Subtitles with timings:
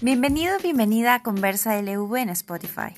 [0.00, 2.94] Bienvenido bienvenida a Conversa LV en Spotify.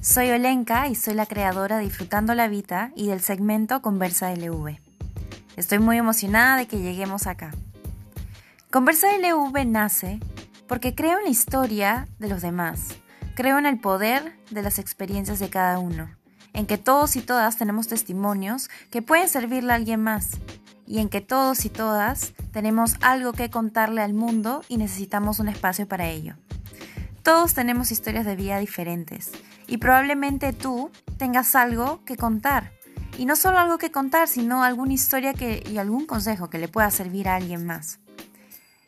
[0.00, 4.80] Soy Olenka y soy la creadora de Disfrutando la Vida y del segmento Conversa LV.
[5.56, 7.52] Estoy muy emocionada de que lleguemos acá.
[8.72, 10.18] Conversa LV nace
[10.66, 12.88] porque creo en la historia de los demás,
[13.36, 16.10] creo en el poder de las experiencias de cada uno,
[16.52, 20.30] en que todos y todas tenemos testimonios que pueden servirle a alguien más
[20.84, 25.48] y en que todos y todas tenemos algo que contarle al mundo y necesitamos un
[25.48, 26.36] espacio para ello.
[27.24, 29.32] Todos tenemos historias de vida diferentes
[29.66, 32.70] y probablemente tú tengas algo que contar.
[33.18, 36.68] Y no solo algo que contar, sino alguna historia que, y algún consejo que le
[36.68, 37.98] pueda servir a alguien más.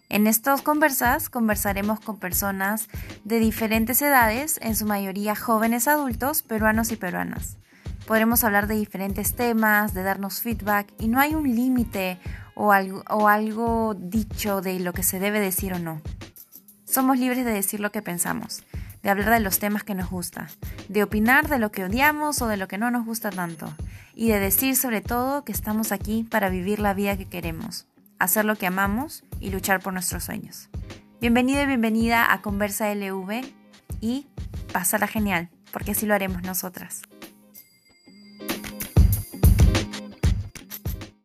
[0.09, 2.89] En estos conversas conversaremos con personas
[3.25, 7.56] de diferentes edades, en su mayoría jóvenes adultos, peruanos y peruanas.
[8.06, 12.20] Podremos hablar de diferentes temas, de darnos feedback y no hay un límite
[12.56, 16.00] o algo, o algo dicho de lo que se debe decir o no.
[16.84, 18.64] Somos libres de decir lo que pensamos,
[19.03, 20.48] de hablar de los temas que nos gusta,
[20.89, 23.72] de opinar de lo que odiamos o de lo que no nos gusta tanto,
[24.14, 27.86] y de decir sobre todo que estamos aquí para vivir la vida que queremos,
[28.19, 30.70] hacer lo que amamos y luchar por nuestros sueños.
[31.20, 33.45] Bienvenido y bienvenida a Conversa LV
[34.00, 34.27] y
[34.73, 37.02] pásala genial, porque así lo haremos nosotras.